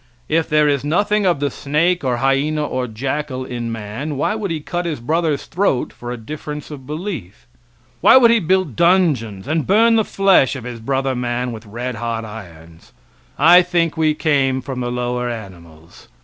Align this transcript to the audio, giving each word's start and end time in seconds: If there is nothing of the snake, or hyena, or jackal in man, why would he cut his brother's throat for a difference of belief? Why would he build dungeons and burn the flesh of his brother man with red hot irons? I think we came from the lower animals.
If 0.27 0.49
there 0.49 0.67
is 0.67 0.83
nothing 0.83 1.27
of 1.27 1.39
the 1.39 1.51
snake, 1.51 2.03
or 2.03 2.17
hyena, 2.17 2.65
or 2.65 2.87
jackal 2.87 3.45
in 3.45 3.71
man, 3.71 4.17
why 4.17 4.33
would 4.33 4.49
he 4.49 4.59
cut 4.59 4.87
his 4.87 4.99
brother's 4.99 5.45
throat 5.45 5.93
for 5.93 6.09
a 6.11 6.17
difference 6.17 6.71
of 6.71 6.87
belief? 6.87 7.45
Why 8.01 8.17
would 8.17 8.31
he 8.31 8.39
build 8.39 8.75
dungeons 8.75 9.47
and 9.47 9.67
burn 9.67 9.97
the 9.97 10.03
flesh 10.03 10.55
of 10.55 10.63
his 10.63 10.79
brother 10.79 11.13
man 11.13 11.51
with 11.51 11.67
red 11.67 11.93
hot 11.97 12.25
irons? 12.25 12.93
I 13.37 13.61
think 13.61 13.95
we 13.95 14.15
came 14.15 14.59
from 14.59 14.79
the 14.79 14.91
lower 14.91 15.29
animals. 15.29 16.07